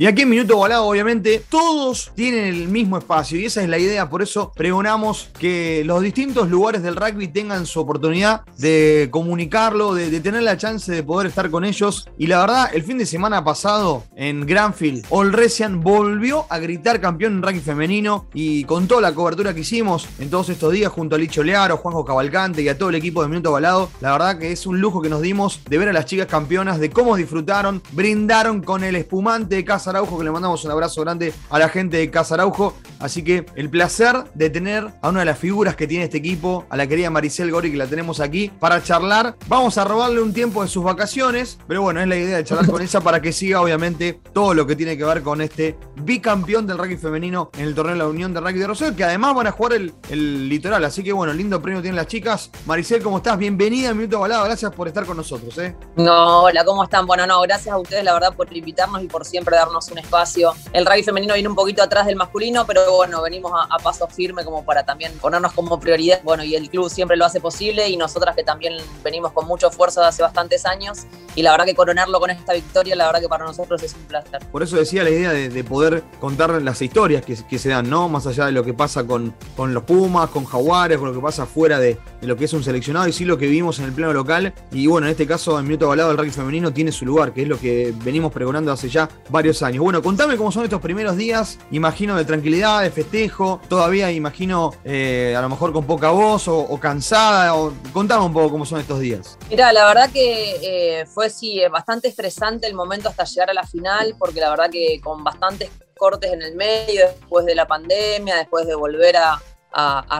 [0.00, 3.76] Y aquí en Minuto Volado, obviamente, todos tienen el mismo espacio y esa es la
[3.76, 4.08] idea.
[4.08, 10.18] Por eso pregonamos que los distintos lugares del rugby tengan su oportunidad de comunicarlo, de,
[10.20, 12.08] tener la chance de poder estar con ellos.
[12.16, 17.34] Y la verdad, el fin de semana pasado en Granfield, Olresian volvió a gritar campeón
[17.34, 21.16] en rugby femenino y con toda la cobertura que hicimos en todos estos días junto
[21.16, 24.38] a Licho Learo, Juanjo Cavalcante y a todo el equipo de Minuto Volado, la verdad
[24.38, 27.16] que es un lujo que nos dimos de ver a las chicas campeonas, de cómo
[27.16, 31.58] disfrutaron, brindaron con el espumante de Casa Araujo, que le mandamos un abrazo grande a
[31.58, 32.74] la gente de Casa Araujo.
[33.00, 36.66] Así que el placer de tener a una de las figuras que tiene este equipo,
[36.68, 39.36] a la querida Maricel Gori, que la tenemos aquí, para charlar.
[39.48, 42.70] Vamos a robarle un tiempo de sus vacaciones, pero bueno, es la idea de charlar
[42.70, 46.66] con ella para que siga, obviamente, todo lo que tiene que ver con este bicampeón
[46.66, 49.34] del rugby femenino en el torneo de la Unión de Rugby de Rosario, que además
[49.34, 50.84] van a jugar el, el litoral.
[50.84, 52.50] Así que bueno, lindo premio tienen las chicas.
[52.66, 53.38] Maricel, ¿cómo estás?
[53.38, 54.44] Bienvenida a Minuto Balado.
[54.44, 55.56] Gracias por estar con nosotros.
[55.58, 55.74] ¿eh?
[55.96, 57.06] No, hola, ¿cómo están?
[57.06, 60.52] Bueno, no, gracias a ustedes, la verdad, por invitarnos y por siempre darnos un espacio.
[60.72, 64.44] El rugby femenino viene un poquito atrás del masculino, pero bueno, venimos a, paso firme
[64.44, 66.20] como para también ponernos como prioridad.
[66.22, 69.68] Bueno, y el club siempre lo hace posible y nosotras que también venimos con mucho
[69.68, 71.06] esfuerzo de hace bastantes años.
[71.34, 74.02] Y la verdad que coronarlo con esta victoria, la verdad que para nosotros es un
[74.02, 74.40] placer.
[74.50, 78.08] Por eso decía la idea de, poder contar las historias que, se dan, ¿no?
[78.08, 81.20] Más allá de lo que pasa con, con los Pumas, con Jaguares, con lo que
[81.20, 83.92] pasa fuera de, lo que es un seleccionado y sí lo que vimos en el
[83.92, 84.52] plano local.
[84.72, 87.42] Y bueno, en este caso, en Minuto Balado, el rugby femenino tiene su lugar, que
[87.42, 89.82] es lo que venimos pregonando hace ya varios años.
[89.82, 95.34] Bueno, contame cómo son estos primeros días, imagino de tranquilidad, de festejo, todavía imagino eh,
[95.36, 99.38] a lo mejor con poca voz o, cansada, o un poco cómo son estos días.
[99.48, 103.66] Mira, la verdad que eh, fue sí, bastante estresante el momento hasta llegar a la
[103.66, 105.70] final, porque la verdad que con bastantes
[106.00, 109.40] cortes en el medio, después de la pandemia, después de volver a,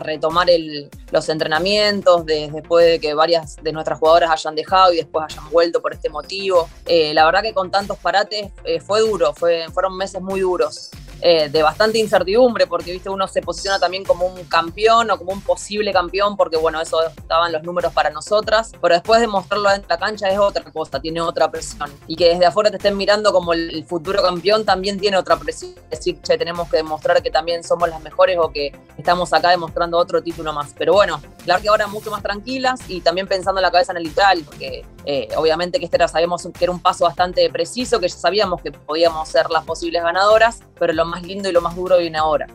[0.05, 0.47] retomar
[1.11, 5.83] los entrenamientos después de que varias de nuestras jugadoras hayan dejado y después hayan vuelto
[5.83, 6.69] por este motivo.
[6.87, 10.91] Eh, la verdad que con tantos parates eh, fue duro, fue, fueron meses muy duros.
[11.23, 15.33] Eh, de bastante incertidumbre, porque viste uno se posiciona también como un campeón o como
[15.33, 19.71] un posible campeón, porque bueno, eso estaban los números para nosotras, pero después de mostrarlo
[19.71, 21.91] en la cancha es otra cosa, tiene otra presión.
[22.07, 25.73] Y que desde afuera te estén mirando como el, futuro campeón también tiene otra presión.
[25.91, 29.51] Es decir, che, tenemos que demostrar que también somos las mejores o que estamos acá
[29.51, 30.75] demostrando otro título más.
[30.79, 33.99] Pero bueno, claro que ahora mucho más tranquilas y también pensando en la cabeza en
[33.99, 38.01] el literal, porque eh, obviamente que este era, sabemos que era un paso bastante preciso,
[38.01, 41.61] que ya sabíamos que podíamos ser las posibles ganadoras, pero lo más lindo y lo
[41.61, 42.47] más duro viene ahora.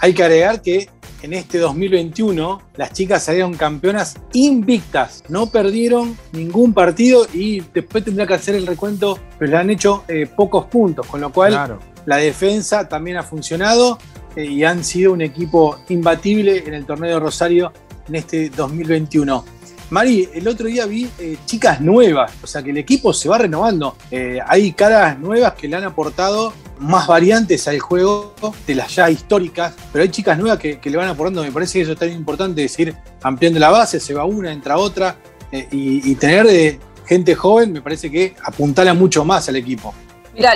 [0.00, 0.88] Hay que agregar que
[1.22, 8.26] en este 2021 las chicas salieron campeonas invictas, no perdieron ningún partido y después tendrá
[8.26, 12.16] que hacer el recuento, pero le han hecho eh, pocos puntos, con lo cual la
[12.16, 13.98] defensa también ha funcionado
[14.36, 17.72] eh, y han sido un equipo imbatible en el torneo de Rosario
[18.06, 19.44] en este 2021.
[19.90, 23.38] Mari, el otro día vi eh, chicas nuevas, o sea que el equipo se va
[23.38, 23.96] renovando.
[24.10, 28.34] Eh, hay caras nuevas que le han aportado más variantes al juego
[28.66, 31.42] de las ya históricas, pero hay chicas nuevas que, le van aportando.
[31.42, 34.76] Me parece que eso es tan importante, decir, ampliando la base, se va una, entra
[34.76, 35.16] otra,
[35.50, 39.94] eh, y, tener gente joven me parece que apuntala mucho más al equipo.
[40.34, 40.52] Mira,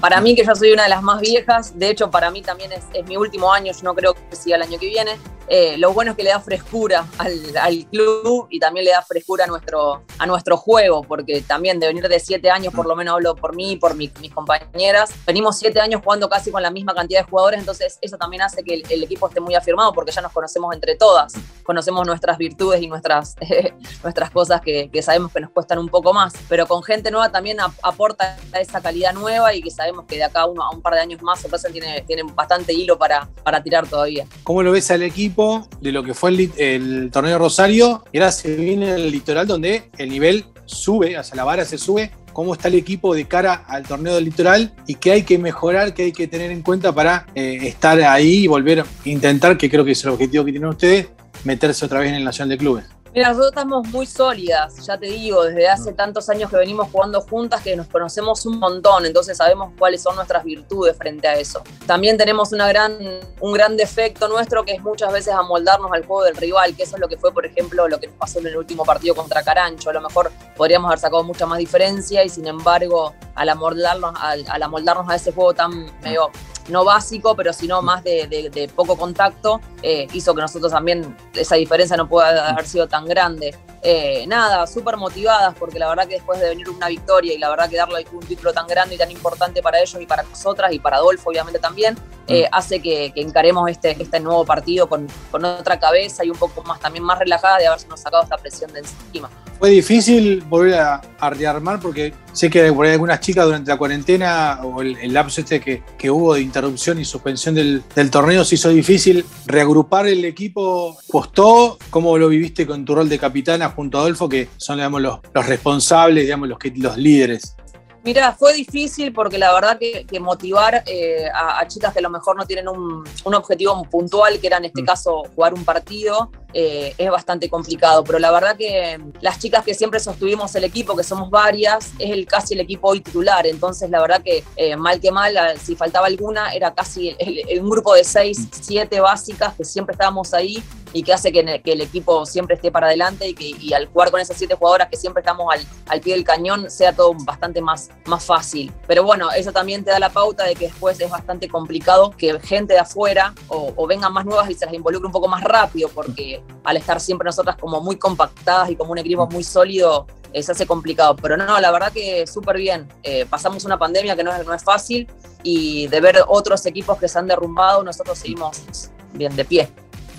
[0.00, 2.72] para, mí que yo soy una de las más viejas, de hecho para mí también
[2.72, 5.12] es, es mi último año, yo no creo que siga el año que viene,
[5.50, 9.44] eh, lo bueno es que le da frescura al, club y también le da frescura
[9.44, 13.14] a nuestro, a nuestro juego, porque también de venir de siete años, por lo menos
[13.14, 16.94] hablo por mí y por mis compañeras, venimos siete años jugando casi con la misma
[16.94, 20.20] cantidad de jugadores, entonces eso también hace que el, equipo esté muy afirmado porque ya
[20.20, 21.32] nos conocemos entre todas,
[21.62, 23.36] conocemos nuestras virtudes y nuestras,
[24.02, 27.58] nuestras cosas que, sabemos que nos cuestan un poco más, pero con gente nueva también
[27.82, 31.22] aporta esa calidad nueva y que sabemos que de acá a un par de años
[31.22, 34.26] más se tiene, tiene bastante hilo para, para tirar todavía.
[34.44, 35.37] ¿Cómo lo ves al equipo?
[35.80, 40.08] De lo que fue el, torneo Rosario y ahora se viene el litoral donde el
[40.08, 42.10] nivel sube, hacia la vara se sube.
[42.32, 45.94] ¿Cómo está el equipo de cara al torneo del litoral y qué hay que mejorar,
[45.94, 49.70] qué hay que tener en cuenta para eh, estar ahí y volver a intentar, que
[49.70, 51.08] creo que es el objetivo que tienen ustedes,
[51.44, 52.84] meterse otra vez en el Nacional de Clubes?
[53.14, 57.22] Mira, nosotros estamos muy sólidas, ya te digo, desde hace tantos años que venimos jugando
[57.22, 61.62] juntas que nos conocemos un montón, entonces sabemos cuáles son nuestras virtudes frente a eso.
[61.86, 62.98] También tenemos una gran,
[63.40, 66.96] un gran defecto nuestro que es muchas veces amoldarnos al juego del rival, que eso
[66.96, 69.42] es lo que fue, por ejemplo, lo que nos pasó en el último partido contra
[69.42, 69.88] Carancho.
[69.88, 74.44] A lo mejor podríamos haber sacado mucha más diferencia y sin embargo, al amoldarnos, al,
[74.48, 76.30] al amoldarnos a ese juego tan medio
[76.68, 81.96] no básico, pero sino más de, poco contacto, eh, hizo que nosotros también esa diferencia
[81.96, 83.54] no pueda haber sido tan grande.
[83.82, 87.48] Eh, nada, súper motivadas porque la verdad que después de venir una victoria y la
[87.48, 90.72] verdad que darle un título tan grande y tan importante para ellos y para nosotras
[90.72, 91.96] y para Adolfo obviamente también,
[92.26, 92.54] eh, mm.
[92.54, 96.80] hace que, encaremos este, este nuevo partido con, con, otra cabeza y un poco más
[96.80, 99.30] también más relajada de habernos sacado esta presión de encima.
[99.58, 104.82] Fue difícil volver a, rearmar porque sé que por algunas chicas durante la cuarentena o
[104.82, 108.68] el, lapso este que, que, hubo de interrupción y suspensión del, del, torneo se hizo
[108.68, 109.24] difícil.
[109.46, 111.76] Reagrupar el equipo costó.
[111.90, 115.18] ¿Cómo lo viviste con tu rol de capitana junto a Adolfo, que son digamos, los,
[115.32, 117.56] los responsables, digamos, los, que, los líderes?
[118.04, 122.36] Mira, fue difícil porque la verdad que, motivar eh, a, chicas que a lo mejor
[122.36, 124.86] no tienen un, un, objetivo puntual, que era en este mm.
[124.86, 128.04] caso jugar un partido, eh, es bastante complicado.
[128.04, 132.10] Pero la verdad que las chicas que siempre sostuvimos el equipo, que somos varias, es
[132.10, 133.46] el, casi el equipo hoy titular.
[133.46, 137.94] Entonces, la verdad que eh, mal que mal, si faltaba alguna, era casi el, grupo
[137.94, 140.62] de seis, siete básicas que siempre estábamos ahí
[140.92, 144.20] y que hace que, el equipo siempre esté para adelante y que al jugar con
[144.20, 145.54] esas siete jugadoras que siempre estamos
[145.86, 148.72] al, pie del cañón sea todo bastante más, más fácil.
[148.86, 152.38] Pero bueno, eso también te da la pauta de que después es bastante complicado que
[152.40, 155.44] gente de afuera o, o vengan más nuevas y se las involucre un poco más
[155.44, 160.06] rápido porque al estar siempre nosotras como muy compactadas y como un equipo muy sólido,
[160.32, 161.16] eh, se hace complicado.
[161.16, 162.88] Pero no, la verdad que súper bien.
[163.02, 165.08] Eh, pasamos una pandemia que no es, no es fácil
[165.42, 169.68] y de ver otros equipos que se han derrumbado, nosotros seguimos bien de pie.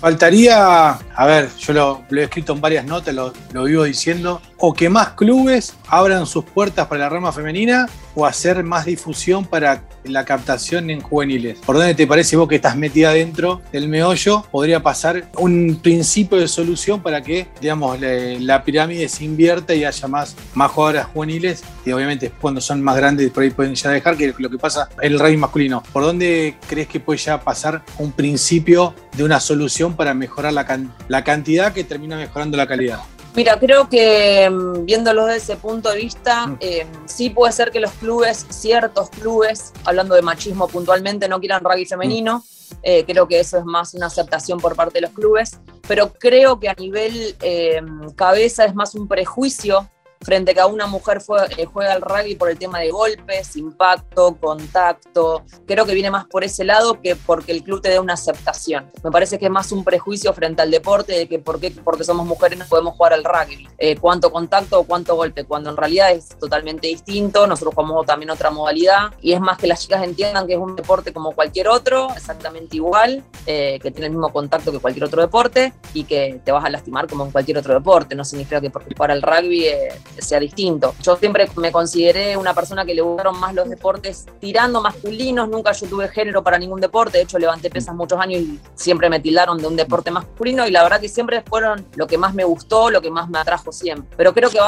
[0.00, 4.74] Faltaría, a ver, yo lo, he escrito en varias notas, lo, lo, vivo diciendo, o
[4.74, 9.82] que más clubes abran sus puertas para la rama femenina o hacer más difusión para
[10.04, 11.58] la captación en juveniles.
[11.64, 14.44] ¿Por dónde te parece vos que estás metida dentro del meollo?
[14.50, 20.08] Podría pasar un principio de solución para que, digamos, la, pirámide se invierta y haya
[20.08, 24.16] más, más jugadoras juveniles y obviamente cuando son más grandes por ahí pueden ya dejar
[24.16, 25.82] que lo que pasa el rey masculino.
[25.92, 30.66] ¿Por dónde crees que puede ya pasar un principio de una solución para mejorar la,
[31.08, 33.00] la cantidad que termina mejorando la calidad?
[33.34, 36.56] Mira, creo que mm, viéndolo desde ese punto de vista, mm.
[36.60, 41.62] eh, sí puede ser que los clubes, ciertos clubes, hablando de machismo puntualmente, no quieran
[41.62, 42.38] rugby femenino.
[42.38, 42.74] Mm.
[42.82, 46.60] Eh, creo que eso es más una aceptación por parte de los clubes, pero creo
[46.60, 47.80] que a nivel eh,
[48.16, 49.88] cabeza es más un prejuicio
[50.22, 51.22] frente a que una mujer
[51.56, 55.44] eh, juega al rugby por el tema de golpes, impacto, contacto.
[55.66, 58.90] Creo que viene más por ese lado que porque el club te dé una aceptación.
[59.02, 62.04] Me parece que es más un prejuicio frente al deporte de que por qué, porque
[62.04, 63.68] somos mujeres no podemos jugar al rugby.
[63.78, 67.46] Eh, cuánto contacto o cuánto golpe, cuando en realidad es totalmente distinto.
[67.46, 70.76] Nosotros jugamos también otra modalidad y es más que las chicas entiendan que es un
[70.76, 75.22] deporte como cualquier otro, exactamente igual, eh, que tiene el mismo contacto que cualquier otro
[75.22, 78.14] deporte y que te vas a lastimar como en cualquier otro deporte.
[78.14, 79.68] No significa que porque jugar al rugby
[80.18, 80.94] sea distinto.
[81.02, 85.72] Yo siempre me consideré una persona que le gustaron más los deportes tirando masculinos, nunca
[85.72, 89.20] yo tuve género para ningún deporte, de hecho levanté pesas muchos años y siempre me
[89.20, 92.44] tildaron de un deporte masculino y la verdad que siempre fueron lo que más me
[92.44, 94.08] gustó, lo que más me atrajo siempre.
[94.16, 94.58] Pero creo que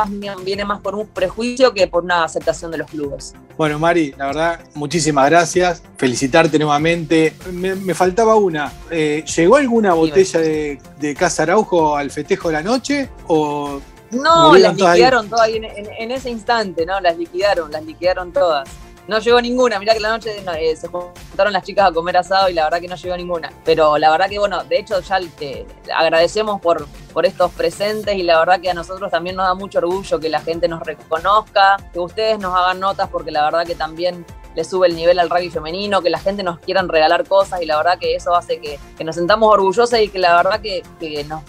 [0.45, 3.35] viene más por un prejuicio que por una aceptación de los clubes.
[3.57, 5.83] Bueno, Mari, la verdad, muchísimas gracias.
[5.97, 7.35] Felicitarte nuevamente.
[7.53, 8.73] Me, faltaba una.
[8.91, 13.09] Eh, ¿Llegó alguna botella de, de Casa Araujo al festejo de la noche?
[13.29, 13.81] ¿O
[14.13, 17.01] no, las liquidaron todas en, ese instante, ¿no?
[17.01, 18.69] Las liquidaron, las liquidaron todas.
[19.09, 22.49] No llegó ninguna, mirá que la noche eh, se juntaron las chicas a comer asado
[22.49, 23.53] y la verdad que no llegó ninguna.
[23.65, 28.23] Pero la verdad que, bueno, de hecho ya te agradecemos por, por estos presentes y
[28.23, 31.79] la verdad que a nosotros también nos da mucho orgullo que la gente nos reconozca,
[31.93, 34.25] que ustedes nos hagan notas porque la verdad que también
[34.55, 37.67] le sube el nivel al rugby femenino, que la gente nos quieran regalar cosas y
[37.67, 41.25] la verdad que eso hace que, nos sentamos orgullosos y que la verdad que, que
[41.25, 41.43] nos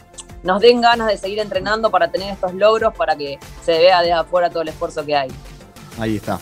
[0.43, 4.11] nos den ganas de seguir entrenando para tener estos logros, para que se vea de
[4.11, 5.31] afuera todo el esfuerzo que hay.
[5.97, 6.39] Ahí está.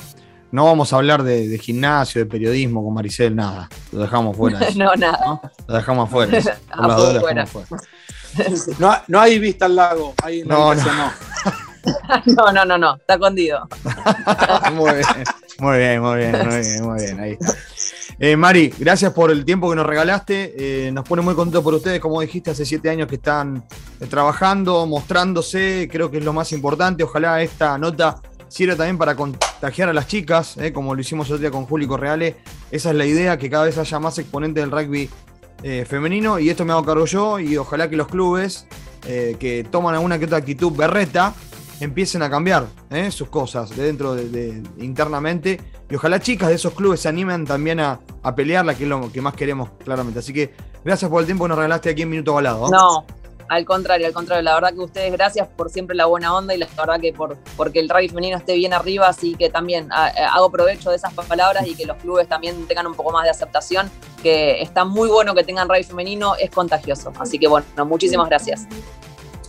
[0.52, 3.70] No vamos a hablar de, gimnasio, de periodismo con Maricel, nada.
[3.92, 4.60] Lo dejamos fuera.
[4.76, 5.40] no, nada.
[5.68, 6.40] Lo dejamos fuera.
[8.80, 10.14] no, no, hay vista al lago.
[10.46, 10.84] no, no.
[12.26, 13.68] no, no, no, no, está escondido.
[14.74, 15.06] muy bien,
[15.60, 17.20] muy bien, muy bien, muy bien, muy bien.
[17.20, 17.54] Ahí está.
[18.24, 20.54] Eh, Mari, gracias por el tiempo que nos regalaste.
[20.56, 23.66] Eh, nos pone muy contentos por ustedes, como dijiste, hace siete años que están
[24.00, 25.90] eh, trabajando, mostrándose.
[25.92, 27.04] Creo que es lo más importante.
[27.04, 31.50] Ojalá esta nota sirva también para contagiar a las chicas, como lo hicimos otro día
[31.50, 32.36] con Juli Correale.
[32.70, 35.10] Esa es la idea, que cada vez haya más exponentes del rugby
[35.88, 36.38] femenino.
[36.38, 37.40] Y esto me hago cargo yo.
[37.40, 38.68] Y ojalá que los clubes
[39.02, 41.34] que toman alguna que otra actitud berreta
[41.84, 42.66] empiecen a cambiar
[43.12, 45.60] sus cosas de dentro de internamente
[45.92, 48.00] y ojalá chicas de esos clubes se animen también a,
[48.34, 50.20] pelearla, que es lo que más queremos claramente.
[50.20, 50.54] Así que
[50.86, 52.70] gracias por el tiempo que nos regalaste aquí en Minuto Balado.
[52.70, 53.06] No,
[53.50, 54.42] al contrario, al contrario.
[54.42, 57.36] La verdad que ustedes gracias por siempre la buena onda y la verdad que por
[57.58, 61.14] porque el rugby femenino esté bien arriba, así que también eh, hago provecho de esas
[61.14, 63.92] palabras y que los clubes también tengan un poco más de aceptación,
[64.24, 67.12] que está muy bueno que tengan rugby femenino, es contagioso.
[67.20, 68.66] Así que bueno, muchísimas gracias.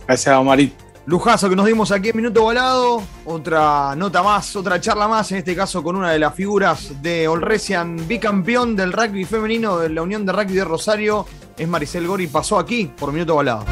[0.05, 0.82] Gracias, Marit.
[1.05, 3.03] Lujazo que nos dimos aquí en Minuto Volado.
[3.25, 7.27] Otra nota más, otra charla más, en este caso con una de las figuras de
[7.27, 11.25] Olresian, bicampeón del rugby femenino de la Unión de Rugby de Rosario.
[11.57, 13.65] Es Maricel Gori, pasó aquí por Minuto Volado.